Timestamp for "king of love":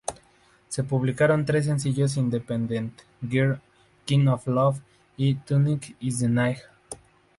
4.05-4.79